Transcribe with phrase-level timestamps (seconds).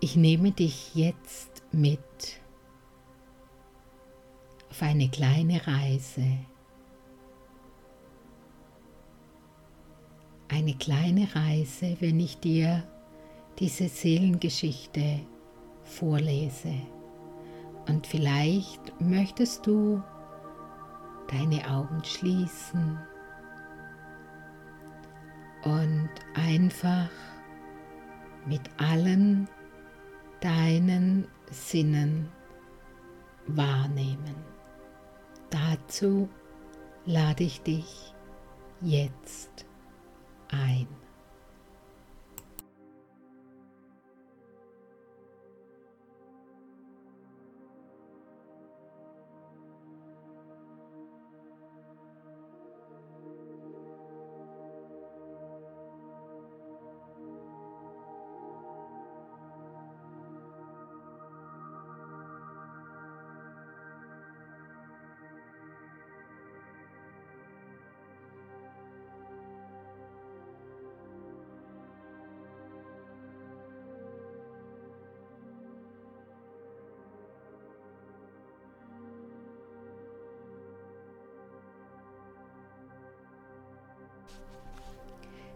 [0.00, 1.98] Ich nehme dich jetzt mit
[4.70, 6.38] auf eine kleine Reise.
[10.48, 12.84] Eine kleine Reise, wenn ich dir
[13.58, 15.20] diese Seelengeschichte
[15.82, 16.74] vorlese.
[17.88, 20.02] Und vielleicht möchtest du
[21.28, 22.98] deine Augen schließen
[25.64, 27.10] und einfach
[28.46, 29.48] mit allen
[30.40, 32.28] deinen Sinnen
[33.46, 34.36] wahrnehmen.
[35.50, 36.28] Dazu
[37.04, 38.14] lade ich dich
[38.80, 39.66] jetzt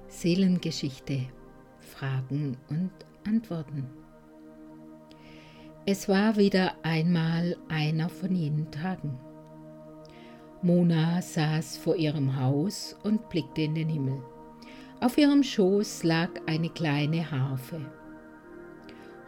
[0.09, 1.27] Seelengeschichte
[1.81, 2.91] Fragen und
[3.27, 3.89] Antworten.
[5.87, 9.19] Es war wieder einmal einer von jenen Tagen.
[10.63, 14.23] Mona saß vor ihrem Haus und blickte in den Himmel.
[15.01, 17.81] Auf ihrem Schoß lag eine kleine Harfe.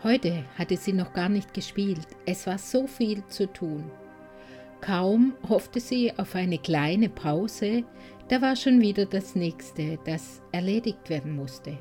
[0.02, 3.90] Heute hatte sie noch gar nicht gespielt, es war so viel zu tun.
[4.82, 7.84] Kaum hoffte sie auf eine kleine Pause,
[8.26, 11.78] da war schon wieder das nächste, das erledigt werden musste.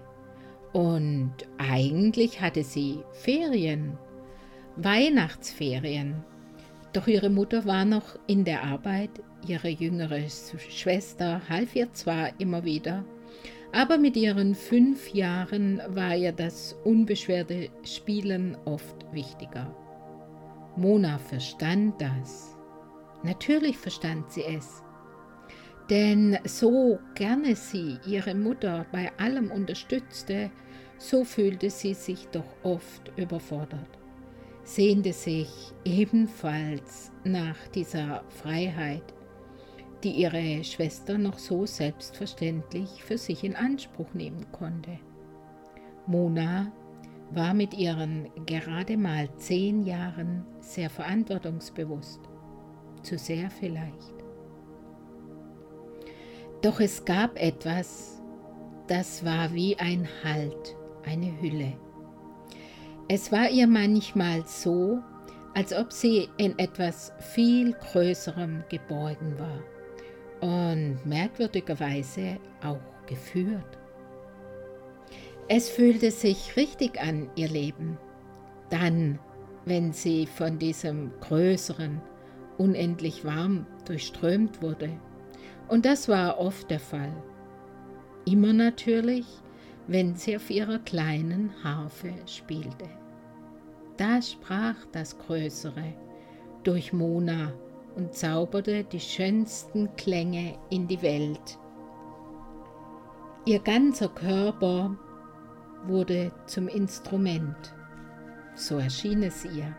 [0.71, 3.97] Und eigentlich hatte sie Ferien,
[4.75, 6.23] Weihnachtsferien.
[6.93, 9.09] Doch ihre Mutter war noch in der Arbeit,
[9.47, 13.03] ihre jüngere Schwester half ihr zwar immer wieder,
[13.71, 19.75] aber mit ihren fünf Jahren war ihr das unbeschwerte Spielen oft wichtiger.
[20.75, 22.50] Mona verstand das.
[23.23, 24.83] Natürlich verstand sie es.
[25.89, 30.49] Denn so gerne sie ihre Mutter bei allem unterstützte,
[30.97, 33.89] so fühlte sie sich doch oft überfordert,
[34.63, 35.49] sehnte sich
[35.83, 39.03] ebenfalls nach dieser Freiheit,
[40.03, 44.97] die ihre Schwester noch so selbstverständlich für sich in Anspruch nehmen konnte.
[46.07, 46.71] Mona
[47.31, 52.21] war mit ihren gerade mal zehn Jahren sehr verantwortungsbewusst,
[53.03, 54.13] zu sehr vielleicht.
[56.61, 58.21] Doch es gab etwas,
[58.87, 60.75] das war wie ein Halt,
[61.05, 61.73] eine Hülle.
[63.07, 64.99] Es war ihr manchmal so,
[65.53, 69.61] als ob sie in etwas viel Größerem geborgen war
[70.41, 73.77] und merkwürdigerweise auch geführt.
[75.47, 77.97] Es fühlte sich richtig an, ihr Leben,
[78.69, 79.19] dann,
[79.65, 82.01] wenn sie von diesem Größeren
[82.57, 84.89] unendlich warm durchströmt wurde
[85.71, 87.13] und das war oft der Fall.
[88.25, 89.25] Immer natürlich,
[89.87, 92.89] wenn sie auf ihrer kleinen Harfe spielte.
[93.95, 95.93] Da sprach das Größere
[96.63, 97.53] durch Mona
[97.95, 101.57] und zauberte die schönsten Klänge in die Welt.
[103.45, 104.97] Ihr ganzer Körper
[105.85, 107.73] wurde zum Instrument.
[108.55, 109.75] So erschien es ihr,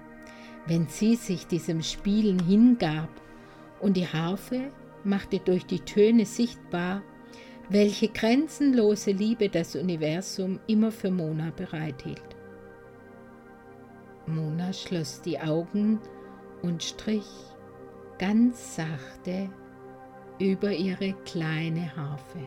[0.66, 3.08] wenn sie sich diesem Spielen hingab
[3.80, 4.70] und die Harfe
[5.04, 7.02] machte durch die Töne sichtbar,
[7.68, 12.36] welche grenzenlose Liebe das Universum immer für Mona bereithielt.
[14.26, 15.98] Mona schloss die Augen
[16.62, 17.28] und strich
[18.18, 19.50] ganz sachte
[20.38, 22.46] über ihre kleine Harfe.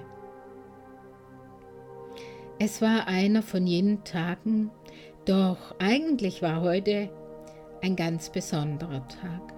[2.60, 4.72] Es war einer von jenen Tagen,
[5.26, 7.10] doch eigentlich war heute
[7.86, 9.54] ein ganz besonderer Tag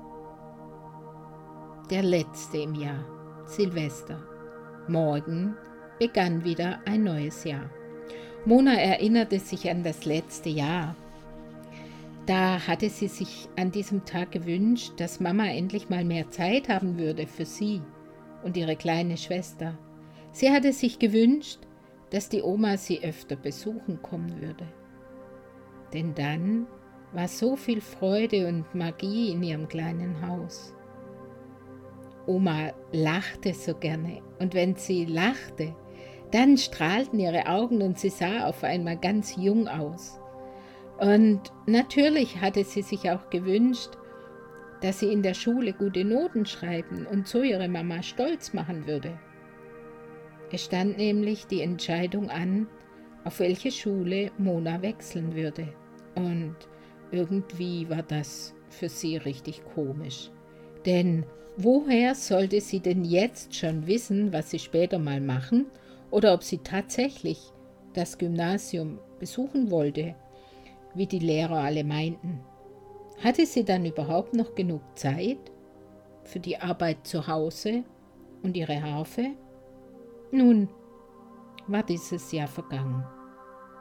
[1.89, 3.05] der letzte im Jahr,
[3.45, 4.21] Silvester.
[4.89, 5.55] Morgen
[5.97, 7.69] begann wieder ein neues Jahr.
[8.43, 10.97] Mona erinnerte sich an das letzte Jahr.
[12.25, 16.97] Da hatte sie sich an diesem Tag gewünscht, dass Mama endlich mal mehr Zeit haben
[16.97, 17.81] würde für sie
[18.43, 19.77] und ihre kleine Schwester.
[20.33, 21.59] Sie hatte sich gewünscht,
[22.09, 24.67] dass die Oma sie öfter besuchen kommen würde.
[25.93, 26.67] Denn dann
[27.13, 30.73] war so viel Freude und Magie in ihrem kleinen Haus.
[32.25, 35.73] Oma lachte so gerne und wenn sie lachte,
[36.31, 40.19] dann strahlten ihre Augen und sie sah auf einmal ganz jung aus.
[40.99, 43.91] Und natürlich hatte sie sich auch gewünscht,
[44.81, 49.17] dass sie in der Schule gute Noten schreiben und so ihre Mama stolz machen würde.
[50.51, 52.67] Es stand nämlich die Entscheidung an,
[53.23, 55.73] auf welche Schule Mona wechseln würde.
[56.15, 56.55] Und
[57.11, 60.29] irgendwie war das für sie richtig komisch.
[60.85, 61.25] Denn
[61.57, 65.67] woher sollte sie denn jetzt schon wissen, was sie später mal machen
[66.11, 67.39] oder ob sie tatsächlich
[67.93, 70.15] das Gymnasium besuchen wollte,
[70.93, 72.39] wie die Lehrer alle meinten?
[73.23, 75.51] Hatte sie dann überhaupt noch genug Zeit
[76.23, 77.83] für die Arbeit zu Hause
[78.43, 79.31] und ihre Harfe?
[80.31, 80.69] Nun,
[81.67, 83.03] war dieses Jahr vergangen.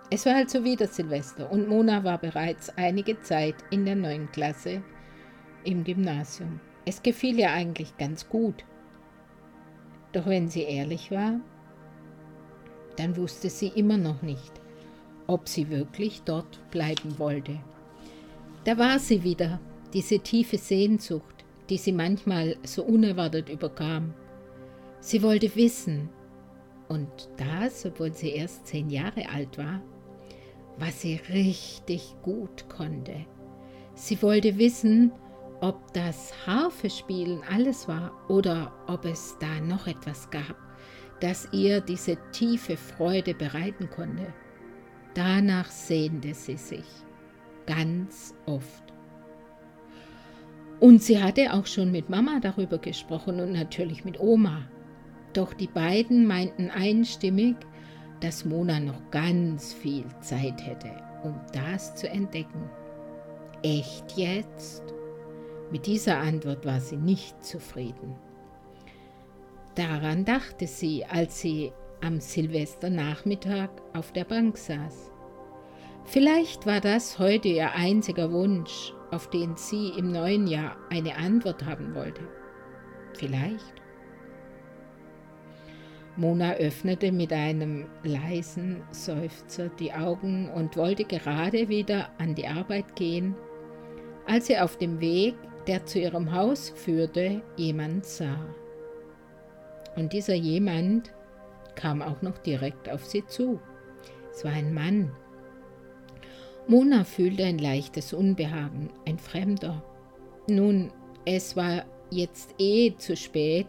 [0.09, 4.83] Es war also wieder Silvester und Mona war bereits einige Zeit in der neuen Klasse
[5.65, 6.61] im Gymnasium.
[6.85, 8.65] Es gefiel ihr eigentlich ganz gut.
[10.13, 11.41] Doch wenn sie ehrlich war,
[12.97, 14.53] dann wusste sie immer noch nicht,
[15.27, 17.59] ob sie wirklich dort bleiben wollte.
[18.63, 19.59] Da war sie wieder,
[19.93, 24.15] diese tiefe Sehnsucht, die sie manchmal so unerwartet überkam.
[25.01, 26.09] Sie wollte wissen,
[26.89, 29.83] und das, obwohl sie erst zehn Jahre alt war,
[30.79, 33.25] was sie richtig gut konnte.
[33.95, 35.13] Sie wollte wissen,
[35.61, 40.57] ob das Harfespielen alles war oder ob es da noch etwas gab,
[41.21, 44.33] das ihr diese tiefe Freude bereiten konnte.
[45.15, 46.85] Danach sehnte sie sich
[47.67, 48.93] ganz oft.
[50.79, 54.69] Und sie hatte auch schon mit Mama darüber gesprochen und natürlich mit Oma.
[55.33, 57.57] Doch die beiden meinten einstimmig,
[58.21, 60.91] dass Mona noch ganz viel Zeit hätte,
[61.23, 62.71] um das zu entdecken.
[63.63, 64.83] Echt jetzt?
[65.71, 68.17] Mit dieser Antwort war sie nicht zufrieden.
[69.75, 75.11] Daran dachte sie, als sie am Silvesternachmittag auf der Bank saß.
[76.05, 81.65] Vielleicht war das heute ihr einziger Wunsch, auf den sie im neuen Jahr eine Antwort
[81.65, 82.23] haben wollte.
[83.15, 83.83] Vielleicht.
[86.17, 92.97] Mona öffnete mit einem leisen Seufzer die Augen und wollte gerade wieder an die Arbeit
[92.97, 93.35] gehen,
[94.27, 95.35] als sie auf dem Weg,
[95.67, 98.39] der zu ihrem Haus führte, jemand sah.
[99.97, 101.13] Und dieser jemand
[101.75, 103.61] kam auch noch direkt auf sie zu.
[104.33, 105.11] Es war ein Mann
[106.69, 109.85] Mona fühlte ein leichtes Unbehagen, ein Fremder.
[110.49, 110.91] Nun,
[111.25, 113.69] es war jetzt eh zu spät,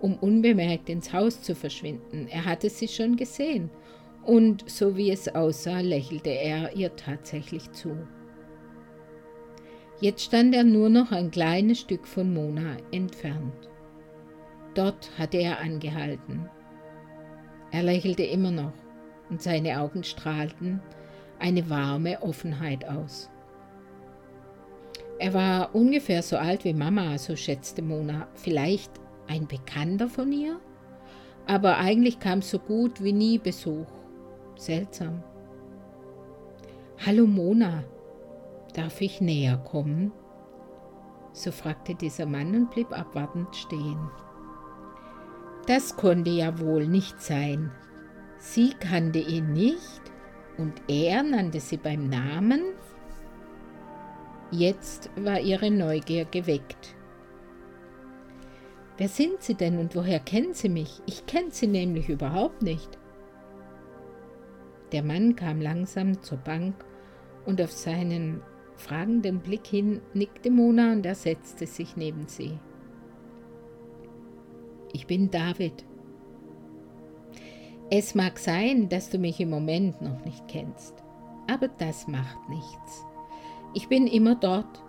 [0.00, 2.26] um unbemerkt ins Haus zu verschwinden.
[2.28, 3.70] Er hatte sie schon gesehen,
[4.24, 7.96] und so wie es aussah, lächelte er ihr tatsächlich zu.
[10.00, 13.68] Jetzt stand er nur noch ein kleines Stück von Mona entfernt.
[14.74, 16.48] Dort hatte er angehalten.
[17.70, 18.72] Er lächelte immer noch,
[19.28, 20.80] und seine Augen strahlten,
[21.38, 23.30] eine warme Offenheit aus.
[25.18, 28.26] Er war ungefähr so alt wie Mama, so schätzte Mona.
[28.34, 28.90] Vielleicht
[29.30, 30.60] ein Bekannter von ihr?
[31.46, 33.86] Aber eigentlich kam so gut wie nie Besuch.
[34.56, 35.22] Seltsam.
[37.06, 37.84] Hallo Mona,
[38.74, 40.12] darf ich näher kommen?
[41.32, 44.10] So fragte dieser Mann und blieb abwartend stehen.
[45.66, 47.70] Das konnte ja wohl nicht sein.
[48.38, 50.10] Sie kannte ihn nicht?
[50.60, 52.60] und er nannte sie beim Namen.
[54.50, 56.94] Jetzt war ihre Neugier geweckt.
[59.00, 61.00] Wer sind Sie denn und woher kennen Sie mich?
[61.06, 62.98] Ich kenne Sie nämlich überhaupt nicht.
[64.92, 66.74] Der Mann kam langsam zur Bank
[67.46, 68.42] und auf seinen
[68.74, 72.58] fragenden Blick hin nickte Mona und er setzte sich neben sie.
[74.92, 75.86] Ich bin David,
[77.90, 81.02] es mag sein, dass du mich im Moment noch nicht kennst,
[81.50, 83.06] aber das macht nichts.
[83.72, 84.82] Ich bin immer dort,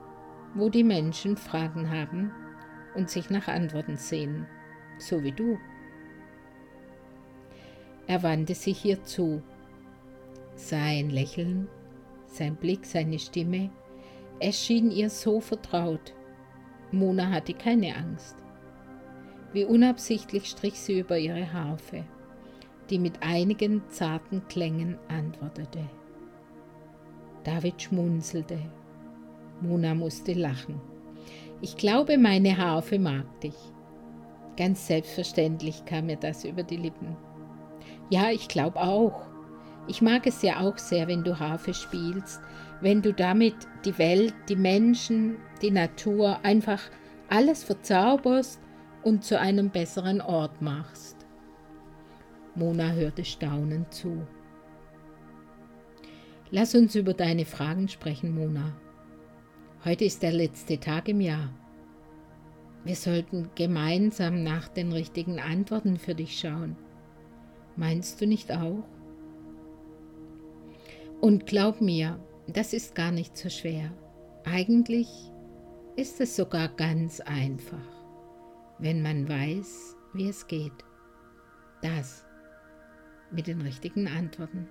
[0.54, 2.34] wo die Menschen Fragen haben
[2.96, 4.46] und sich nach Antworten sehen,
[4.98, 5.58] so wie du.
[8.08, 9.42] Er wandte sich ihr zu.
[10.56, 11.68] Sein Lächeln,
[12.28, 13.70] sein Blick, seine Stimme,
[14.40, 16.14] es schien ihr so vertraut.
[16.92, 18.36] Mona hatte keine Angst.
[19.54, 22.06] Wie unabsichtlich strich sie über ihre Harfe
[22.92, 25.90] die mit einigen zarten Klängen antwortete.
[27.44, 28.60] David schmunzelte.
[29.62, 30.80] Mona musste lachen.
[31.62, 33.56] Ich glaube, meine Harfe mag dich.
[34.58, 37.16] Ganz selbstverständlich kam mir das über die Lippen.
[38.10, 39.28] Ja, ich glaube auch.
[39.88, 42.42] Ich mag es ja auch sehr, wenn du Harfe spielst,
[42.82, 46.82] wenn du damit die Welt, die Menschen, die Natur, einfach
[47.30, 48.60] alles verzauberst
[49.04, 51.16] und zu einem besseren Ort machst.
[52.56, 54.26] Mona hörte staunend zu.
[56.50, 58.74] Lass uns über deine Fragen sprechen, Mona.
[59.84, 61.50] Heute ist der letzte Tag im Jahr.
[62.84, 66.76] Wir sollten gemeinsam nach den richtigen Antworten für dich schauen.
[67.76, 68.84] Meinst du nicht auch?
[71.20, 73.92] Und glaub mir, das ist gar nicht so schwer.
[74.44, 75.10] Eigentlich
[75.96, 78.06] ist es sogar ganz einfach,
[78.78, 80.86] wenn man weiß, wie es geht.
[81.82, 82.24] Das
[83.32, 84.68] mit den richtigen Antworten.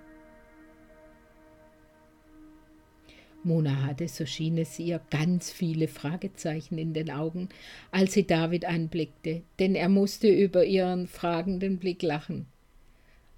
[3.42, 7.48] Mona hatte, so schien es ihr, ganz viele Fragezeichen in den Augen,
[7.90, 12.46] als sie David anblickte, denn er musste über ihren fragenden Blick lachen.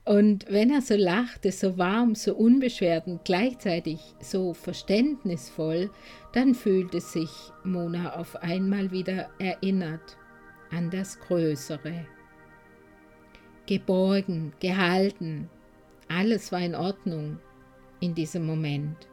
[0.04, 5.90] Und wenn er so lachte, so warm, so unbeschwert und gleichzeitig so verständnisvoll,
[6.32, 7.30] dann fühlte sich
[7.62, 10.16] Mona auf einmal wieder erinnert
[10.70, 12.06] an das Größere.
[13.66, 15.48] Geborgen, gehalten,
[16.08, 17.38] alles war in Ordnung
[18.00, 19.08] in diesem Moment.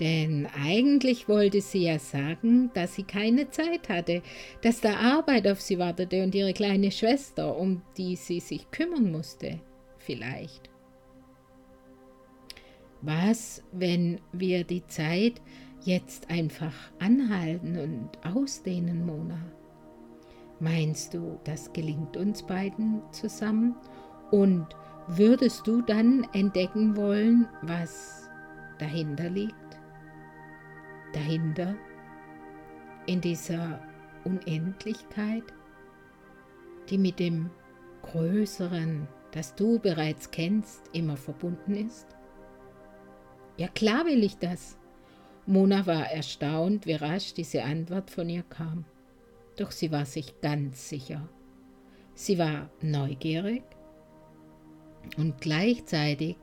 [0.00, 4.22] Denn eigentlich wollte sie ja sagen, dass sie keine Zeit hatte,
[4.60, 9.12] dass da Arbeit auf sie wartete und ihre kleine Schwester, um die sie sich kümmern
[9.12, 9.60] musste,
[9.98, 10.68] vielleicht.
[13.02, 15.40] Was, wenn wir die Zeit
[15.84, 19.38] jetzt einfach anhalten und ausdehnen, Mona?
[20.58, 23.76] Meinst du, das gelingt uns beiden zusammen?
[24.30, 24.66] Und
[25.06, 28.30] würdest du dann entdecken wollen, was
[28.78, 29.54] dahinter liegt?
[31.14, 31.74] Dahinter,
[33.06, 33.80] in dieser
[34.24, 35.44] Unendlichkeit,
[36.88, 37.50] die mit dem
[38.02, 42.06] Größeren, das du bereits kennst, immer verbunden ist?
[43.56, 44.78] Ja klar will ich das.
[45.46, 48.84] Mona war erstaunt, wie rasch diese Antwort von ihr kam.
[49.56, 51.28] Doch sie war sich ganz sicher.
[52.14, 53.62] Sie war neugierig
[55.16, 56.36] und gleichzeitig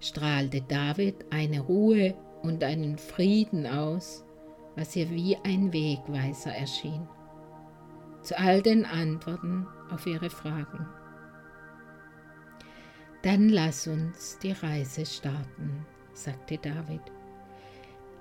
[0.00, 4.24] strahlte David eine Ruhe und einen Frieden aus,
[4.76, 7.06] was ihr wie ein Wegweiser erschien,
[8.22, 10.86] zu all den Antworten auf ihre Fragen.
[13.22, 17.02] Dann lass uns die Reise starten, sagte David.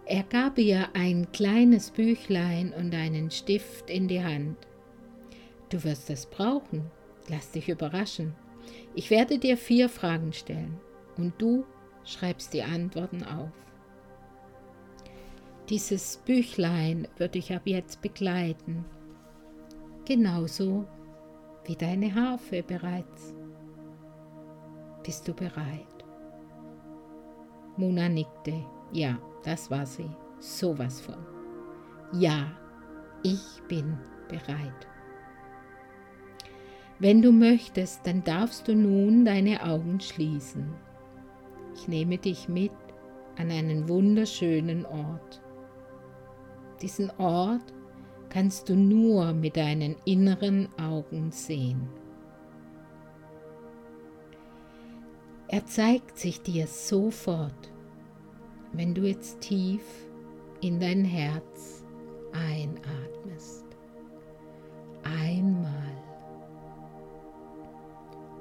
[0.06, 4.58] Er gab ihr ein kleines Büchlein und einen Stift in die Hand.
[5.70, 6.92] Du wirst es brauchen,
[7.30, 8.36] lass dich überraschen.
[8.94, 10.80] Ich werde dir vier Fragen stellen
[11.18, 11.66] und du
[12.04, 13.51] schreibst die Antworten auf.
[15.70, 18.84] Dieses Büchlein wird dich ab jetzt begleiten,
[20.06, 20.86] genauso
[21.65, 23.34] wie deine Harfe bereits.
[25.03, 25.86] Bist du bereit?
[27.77, 28.65] Mona nickte.
[28.91, 30.10] Ja, das war sie.
[30.39, 31.18] Sowas von.
[32.13, 32.51] Ja,
[33.24, 34.88] ich bin bereit.
[37.00, 40.74] Wenn du möchtest, dann darfst du nun deine Augen schließen.
[41.75, 42.72] Ich nehme dich mit
[43.38, 45.41] an einen wunderschönen Ort.
[46.82, 47.74] Diesen Ort
[48.30, 51.88] kannst du nur mit deinen inneren Augen sehen.
[55.48, 57.72] Er zeigt sich dir sofort,
[58.72, 59.84] wenn du jetzt tief
[60.62, 61.84] in dein Herz
[62.32, 63.66] einatmest.
[65.04, 65.98] Einmal,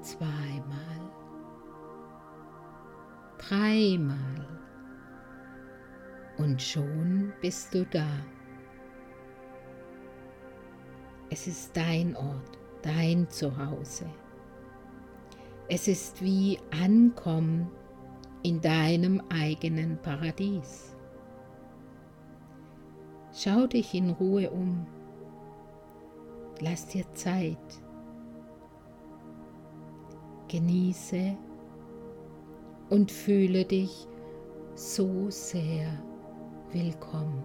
[0.02, 1.00] zweimal,
[3.38, 4.39] dreimal
[6.40, 8.06] und schon bist du da.
[11.28, 14.06] Es ist dein Ort, dein Zuhause.
[15.68, 17.70] Es ist wie Ankommen
[18.42, 20.96] in deinem eigenen Paradies.
[23.34, 24.86] Schau dich in Ruhe um.
[26.60, 27.58] Lass dir Zeit.
[30.48, 31.36] Genieße
[32.88, 34.08] und fühle dich
[34.74, 36.09] so sehr
[36.72, 37.42] willkommen.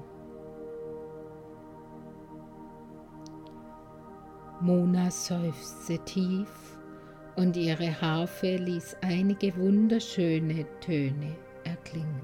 [4.61, 6.77] Mona seufzte tief
[7.35, 12.21] und ihre Harfe ließ einige wunderschöne Töne erklingen.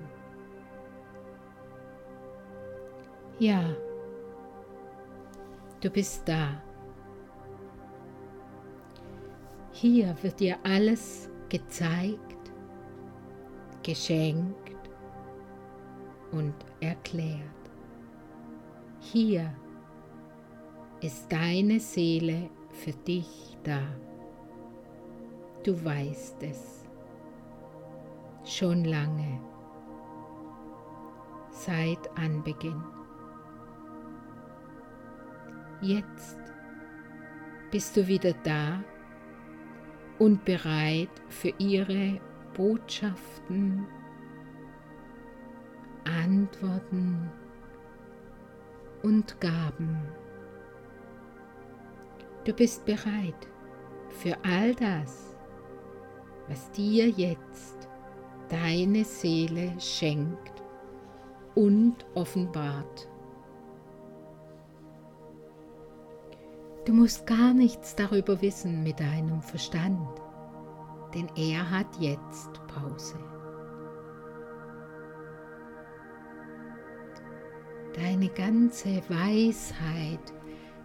[3.40, 3.64] Ja,
[5.82, 6.62] du bist da.
[9.72, 12.52] Hier wird dir alles gezeigt,
[13.84, 14.81] geschenkt
[16.32, 17.42] und erklärt.
[19.00, 19.54] Hier
[21.02, 23.82] ist deine Seele für dich da.
[25.64, 26.86] Du weißt es
[28.44, 29.40] schon lange,
[31.52, 32.84] seit Anbeginn.
[35.82, 36.38] Jetzt
[37.72, 38.84] bist du wieder da
[40.20, 42.20] und bereit für ihre
[42.54, 43.88] Botschaften
[46.06, 47.30] Antworten
[49.04, 49.98] und Gaben.
[52.44, 53.48] Du bist bereit
[54.10, 55.36] für all das,
[56.48, 57.88] was dir jetzt
[58.50, 60.64] deine Seele schenkt
[61.56, 63.08] und offenbart.
[66.86, 70.10] Du musst gar nichts darüber wissen mit deinem Verstand,
[71.14, 73.31] denn er hat jetzt Pause.
[77.94, 80.34] Deine ganze Weisheit,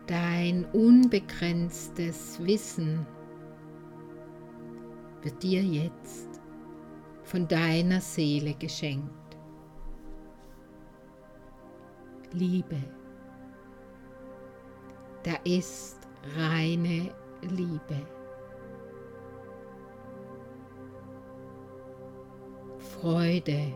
[0.07, 3.07] dein unbegrenztes Wissen
[5.23, 6.41] wird dir jetzt
[7.25, 9.13] von deiner Seele geschenkt.
[12.33, 12.77] Liebe
[15.27, 15.99] da ist
[16.37, 17.11] reine
[17.43, 18.07] Liebe.
[22.79, 23.73] Freude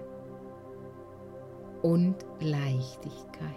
[1.82, 3.56] und Leichtigkeit.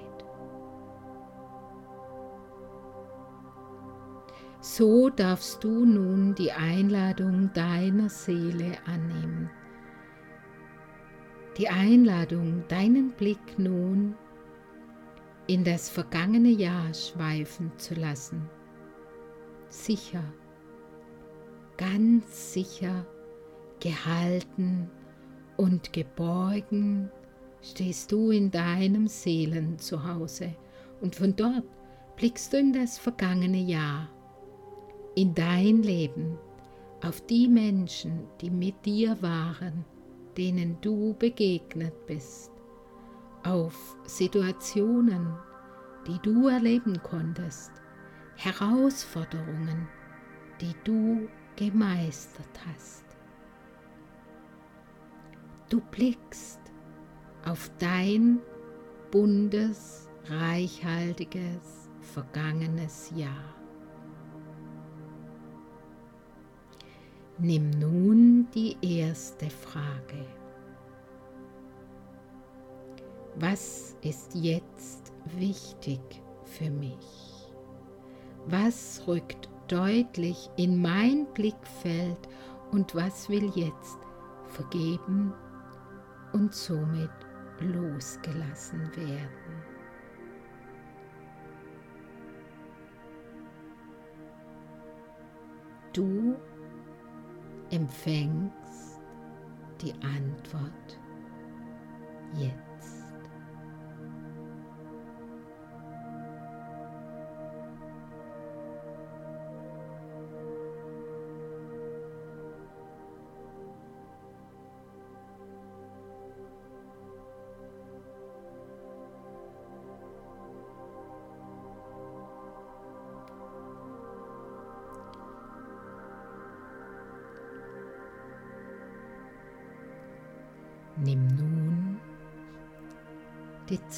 [4.61, 9.49] So darfst du nun die Einladung deiner Seele annehmen.
[11.57, 14.15] Die Einladung, deinen Blick nun
[15.47, 18.49] in das vergangene Jahr schweifen zu lassen.
[19.67, 20.23] Sicher,
[21.75, 23.05] ganz sicher,
[23.81, 24.89] gehalten
[25.57, 27.11] und geborgen
[27.63, 30.53] stehst du in deinem Seelenzuhause
[31.01, 31.63] und von dort
[32.15, 34.10] blickst du in das vergangene Jahr,
[35.15, 36.38] in dein Leben,
[37.01, 39.86] auf die Menschen, die mit dir waren,
[40.38, 42.52] denen du begegnet bist
[43.43, 45.34] auf Situationen,
[46.08, 47.71] die du erleben konntest,
[48.36, 49.88] Herausforderungen,
[50.62, 53.04] die du gemeistert hast.
[55.69, 56.60] Du blickst
[57.45, 58.39] auf dein
[59.12, 63.56] buntes, reichhaltiges, vergangenes Jahr.
[67.39, 70.25] Nimm nun die erste Frage.
[73.36, 75.99] Was ist jetzt wichtig
[76.43, 77.49] für mich?
[78.45, 82.19] Was rückt deutlich in mein Blickfeld
[82.71, 83.97] und was will jetzt
[84.47, 85.34] vergeben
[86.34, 87.10] und somit
[87.63, 89.63] losgelassen werden?
[95.93, 96.36] Du
[97.69, 98.99] empfängst
[99.82, 100.99] die Antwort
[102.36, 102.72] jetzt.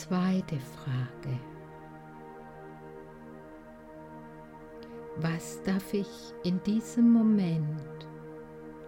[0.07, 1.39] Zweite Frage.
[5.17, 6.07] Was darf ich
[6.43, 8.07] in diesem Moment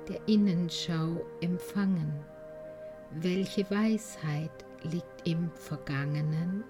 [0.08, 2.13] der Innenschau empfangen?
[3.12, 6.63] Welche Weisheit liegt im Vergangenen,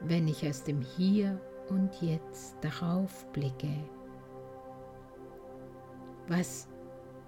[0.00, 3.76] wenn ich aus dem Hier und Jetzt darauf blicke?
[6.28, 6.66] Was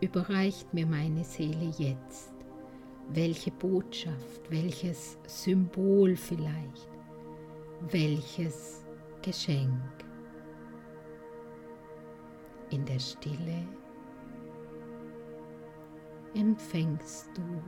[0.01, 2.36] überreicht mir meine Seele jetzt?
[3.09, 6.89] Welche Botschaft, welches Symbol vielleicht,
[7.91, 8.85] welches
[9.23, 9.81] Geschenk.
[12.71, 13.67] In der Stille
[16.35, 17.63] empfängst du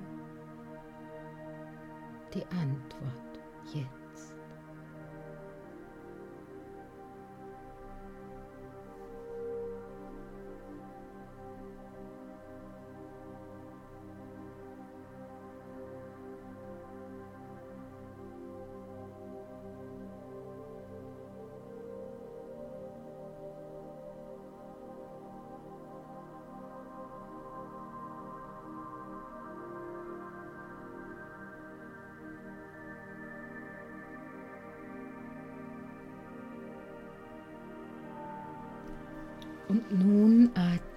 [2.35, 3.41] die Antwort
[3.73, 3.98] jetzt.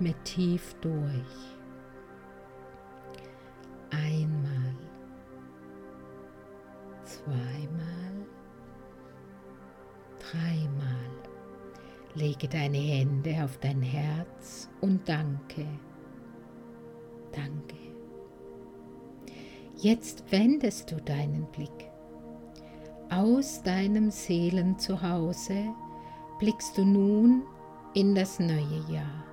[0.02, 1.58] Atme tief durch.
[3.92, 4.76] Einmal,
[7.04, 8.26] zweimal,
[10.20, 11.12] dreimal.
[12.16, 15.66] Lege deine Hände auf dein Herz und danke.
[17.32, 17.78] Danke.
[19.78, 21.90] Jetzt wendest du deinen Blick.
[23.10, 25.74] Aus deinem Seelenzuhause
[26.40, 27.44] blickst du nun
[27.94, 29.31] in das neue Jahr.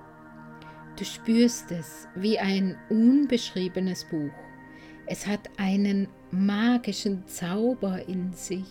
[0.99, 4.33] Du spürst es wie ein unbeschriebenes Buch.
[5.05, 8.67] Es hat einen magischen Zauber in sich,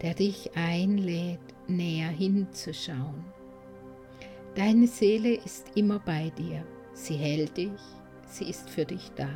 [0.00, 3.26] der dich einlädt, näher hinzuschauen.
[4.54, 6.64] Deine Seele ist immer bei dir.
[6.94, 7.78] Sie hält dich,
[8.26, 9.28] sie ist für dich da.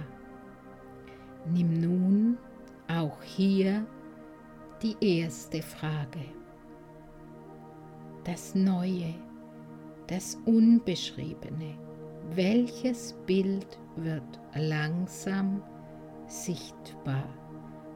[1.52, 2.38] Nimm nun
[2.88, 3.86] auch hier
[4.82, 6.24] die erste Frage.
[8.24, 9.14] Das Neue,
[10.06, 11.83] das Unbeschriebene.
[12.30, 15.62] Welches Bild wird langsam
[16.26, 17.28] sichtbar?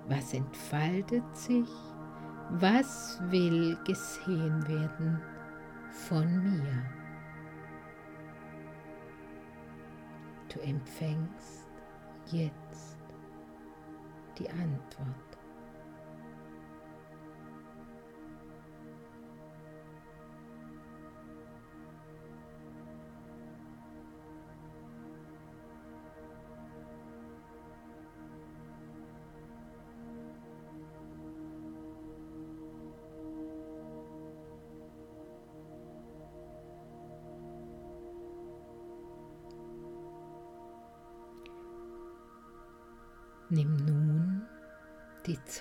[0.09, 1.69] Was entfaltet sich?
[2.51, 5.21] Was will gesehen werden
[5.91, 6.83] von mir?
[10.49, 11.67] Du empfängst
[12.31, 12.97] jetzt
[14.39, 15.28] die Antwort.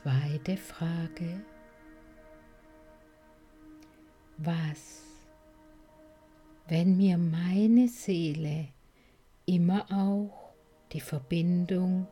[0.07, 1.41] Zweite Frage.
[4.37, 5.03] Was,
[6.69, 8.69] wenn mir meine Seele
[9.45, 10.53] immer auch
[10.93, 12.07] die Verbindung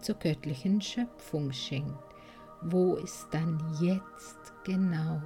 [0.00, 1.96] zur göttlichen Schöpfung schenkt?
[2.60, 5.22] Wo ist dann jetzt genau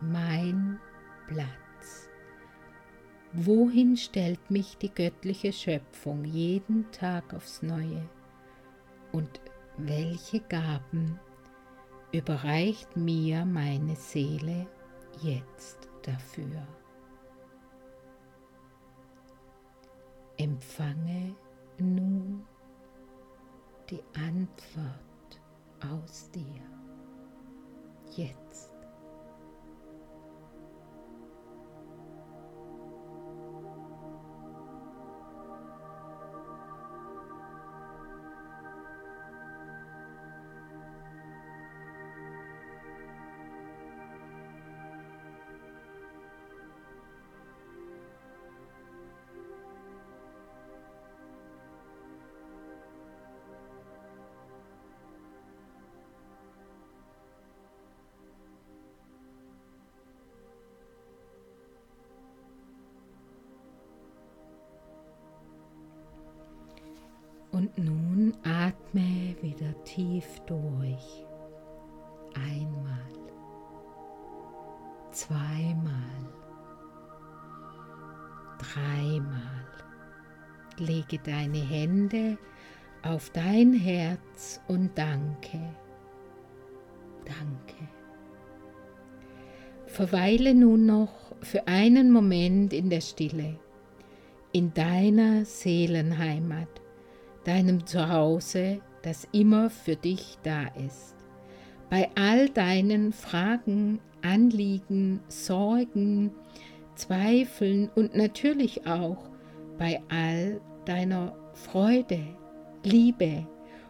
[0.00, 0.80] mein
[1.28, 2.08] Platz?
[3.34, 8.08] Wohin stellt mich die göttliche Schöpfung jeden Tag aufs Neue?
[9.12, 9.40] und
[9.76, 11.20] welche Gaben
[12.14, 14.68] überreicht mir meine Seele
[15.20, 16.64] jetzt dafür.
[20.36, 21.34] Empfange
[21.78, 22.46] nun
[23.90, 25.40] die Antwort
[25.80, 26.62] aus dir.
[28.16, 28.73] Jetzt.
[69.94, 71.24] Tief durch.
[72.34, 73.12] Einmal,
[75.12, 75.92] zweimal,
[78.58, 79.40] dreimal.
[80.78, 82.36] Lege deine Hände
[83.04, 85.60] auf dein Herz und danke.
[87.24, 87.88] Danke.
[89.86, 93.60] Verweile nun noch für einen Moment in der Stille,
[94.50, 96.80] in deiner Seelenheimat
[97.44, 101.14] deinem Zuhause, das immer für dich da ist.
[101.90, 106.32] Bei all deinen Fragen, Anliegen, Sorgen,
[106.94, 109.28] Zweifeln und natürlich auch
[109.78, 112.20] bei all deiner Freude,
[112.82, 113.46] Liebe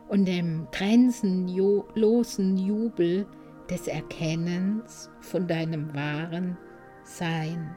[0.09, 3.27] und dem grenzenlosen Jubel
[3.71, 6.59] des Erkennens von deinem wahren
[7.05, 7.77] Sein.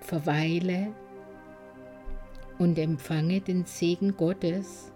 [0.00, 0.94] Verweile
[2.58, 4.92] und empfange den Segen Gottes,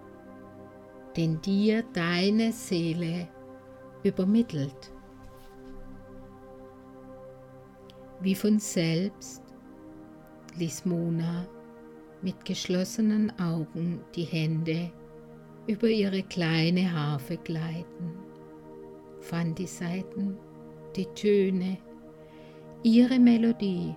[1.17, 3.29] den dir deine Seele
[4.03, 4.93] übermittelt.
[8.21, 9.43] Wie von selbst
[10.57, 11.47] ließ Mona
[12.23, 14.93] mit geschlossenen Augen die Hände
[15.67, 18.15] über ihre kleine Harfe gleiten,
[19.21, 20.37] fand die Saiten,
[20.95, 21.79] die Töne,
[22.83, 23.95] ihre Melodie,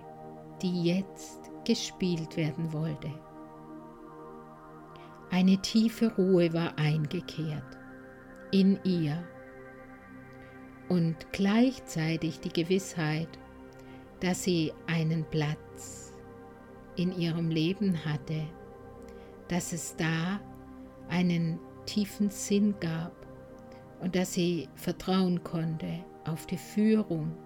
[0.62, 3.10] die jetzt gespielt werden wollte.
[5.30, 7.78] Eine tiefe Ruhe war eingekehrt
[8.52, 9.22] in ihr
[10.88, 13.28] und gleichzeitig die Gewissheit,
[14.20, 16.12] dass sie einen Platz
[16.96, 18.42] in ihrem Leben hatte,
[19.48, 20.40] dass es da
[21.08, 23.12] einen tiefen Sinn gab
[24.00, 27.36] und dass sie vertrauen konnte auf die Führung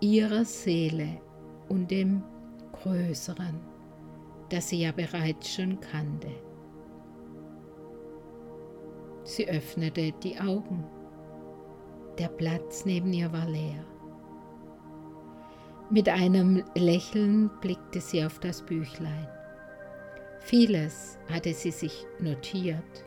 [0.00, 1.20] ihrer Seele
[1.68, 2.22] und dem
[2.82, 3.60] Größeren,
[4.50, 6.28] das sie ja bereits schon kannte.
[9.26, 10.84] Sie öffnete die Augen.
[12.16, 13.84] Der Platz neben ihr war leer.
[15.90, 19.26] Mit einem Lächeln blickte sie auf das Büchlein.
[20.38, 23.04] Vieles hatte sie sich notiert.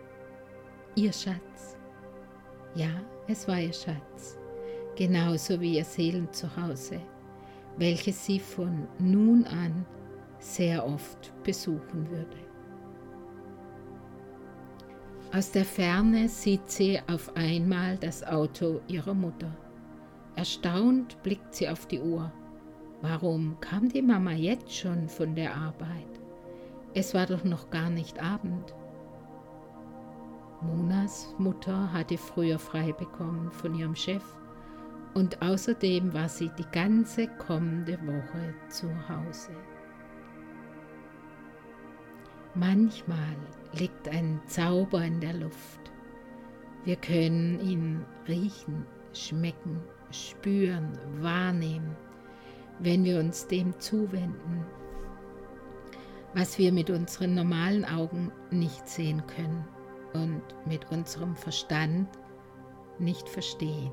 [0.96, 1.78] Ihr Schatz.
[2.76, 2.92] Ja,
[3.30, 4.38] es war ihr Schatz,
[4.98, 7.00] genauso wie ihr Seelenzuhause,
[7.78, 9.86] welches sie von nun an
[10.40, 12.49] sehr oft besuchen würde.
[15.32, 19.56] Aus der Ferne sieht sie auf einmal das Auto ihrer Mutter.
[20.36, 22.32] Erstaunt blickt sie auf die Uhr.
[23.04, 26.20] Warum kam die Mama jetzt schon von der Arbeit?
[26.96, 28.74] Es war doch noch gar nicht Abend.
[30.62, 34.24] Monas Mutter hatte früher frei bekommen von ihrem Chef
[35.14, 39.52] und außerdem war sie die ganze kommende Woche zu Hause.
[42.56, 43.38] Manchmal
[43.74, 45.80] liegt ein Zauber in der Luft.
[46.86, 51.96] Wir können ihn riechen, schmecken, spüren, wahrnehmen,
[52.80, 54.66] wenn wir uns dem zuwenden,
[56.34, 59.66] was wir mit unseren normalen Augen nicht sehen können
[60.14, 62.08] und mit unserem Verstand
[62.98, 63.92] nicht verstehen.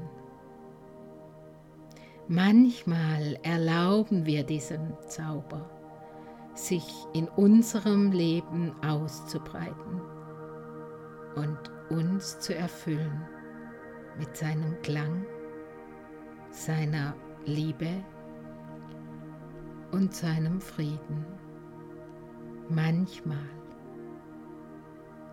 [2.29, 5.76] Manchmal erlauben wir diesem Zauber
[6.57, 10.01] sich in unserem Leben auszubreiten
[11.37, 11.59] und
[11.91, 13.23] uns zu erfüllen
[14.19, 15.25] mit seinem Klang,
[16.51, 17.15] seiner
[17.45, 18.03] Liebe
[19.93, 21.25] und seinem Frieden.
[22.69, 23.49] Manchmal,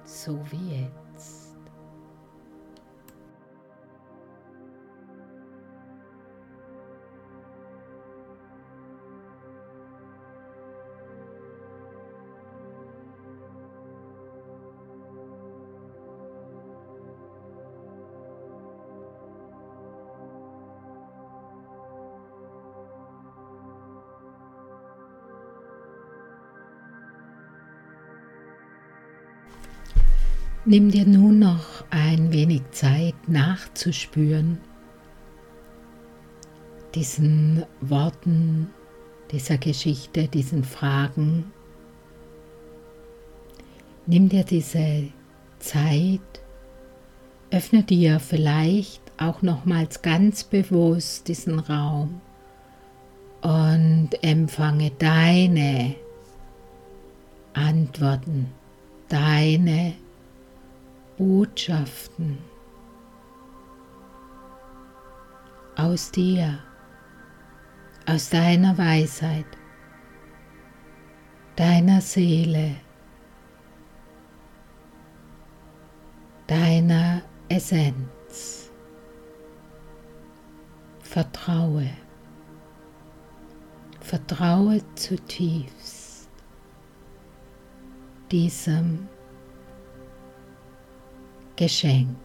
[0.03, 1.52] so wie jetzt.
[30.65, 34.59] Nimm dir nun noch ein wenig Zeit nachzuspüren,
[36.95, 38.69] diesen Worten,
[39.29, 41.51] dieser Geschichte, diesen Fragen.
[44.05, 45.09] Nimm dir diese
[45.59, 46.21] Zeit,
[47.51, 52.21] öffne dir vielleicht auch nochmals ganz bewusst diesen Raum
[53.41, 55.95] und empfange deine
[57.53, 58.49] Antworten,
[59.09, 60.02] deine.
[61.17, 62.39] Botschaften
[65.75, 66.59] aus dir,
[68.07, 69.45] aus deiner Weisheit,
[71.55, 72.75] deiner Seele,
[76.47, 78.71] deiner Essenz.
[81.01, 81.89] Vertraue,
[83.99, 86.27] vertraue zutiefst
[88.31, 89.07] diesem
[91.55, 92.22] Geschenk.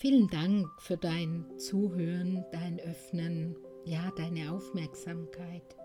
[0.00, 5.76] Vielen Dank für dein Zuhören, dein Öffnen, ja, deine Aufmerksamkeit.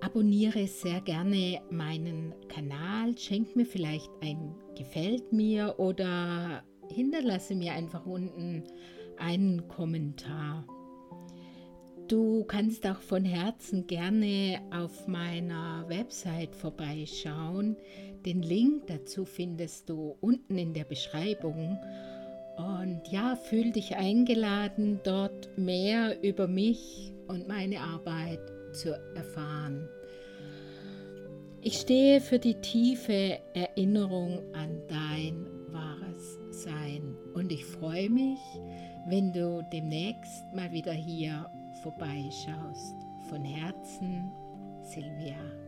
[0.00, 8.06] Abonniere sehr gerne meinen Kanal, schenk mir vielleicht ein Gefällt mir oder hinterlasse mir einfach
[8.06, 8.64] unten
[9.18, 10.66] einen Kommentar.
[12.08, 17.76] Du kannst auch von Herzen gerne auf meiner Website vorbeischauen.
[18.24, 21.76] Den Link dazu findest du unten in der Beschreibung.
[22.58, 28.40] Und ja, fühl dich eingeladen, dort mehr über mich und meine Arbeit
[28.72, 29.88] zu erfahren.
[31.60, 38.38] Ich stehe für die tiefe Erinnerung an dein wahres Sein und ich freue mich,
[39.06, 41.50] wenn du demnächst mal wieder hier
[41.82, 42.94] vorbeischaust.
[43.28, 44.32] Von Herzen,
[44.82, 45.67] Silvia.